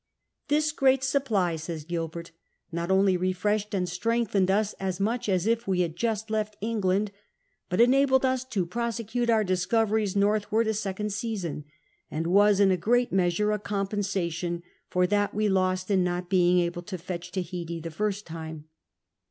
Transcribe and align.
"Tin's 0.47 0.71
great 0.71 1.03
supply," 1.03 1.55
says 1.57 1.83
Gilbert, 1.83 2.31
"not 2.71 2.89
only 2.89 3.15
refreshed 3.15 3.75
and 3.75 3.87
strengthened 3.87 4.49
us 4.49 4.73
as 4.79 4.99
much 4.99 5.29
as 5.29 5.45
if 5.45 5.67
we 5.67 5.81
had 5.81 5.95
just 5.95 6.31
left 6.31 6.57
England, 6.59 7.11
but 7.69 7.79
enabled 7.79 8.25
us 8.25 8.43
to 8.45 8.65
prosecute 8.65 9.29
our 9.29 9.43
discoveries 9.43 10.15
northward 10.15 10.65
a 10.65 10.73
second 10.73 11.13
season, 11.13 11.65
and 12.09 12.25
was 12.25 12.59
in 12.59 12.71
a 12.71 12.77
^eat 12.77 13.11
measure 13.11 13.51
a 13.51 13.59
compensation 13.59 14.63
for 14.89 15.05
that 15.05 15.35
we 15.35 15.47
lost 15.47 15.91
in 15.91 16.03
not 16.03 16.31
being 16.31 16.57
able 16.57 16.81
to 16.81 16.97
fetch 16.97 17.31
Tahiti 17.31 17.79
the 17.79 17.91
first 17.91 18.25
time." 18.25 18.65